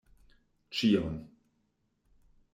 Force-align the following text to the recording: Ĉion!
Ĉion! 0.77 1.21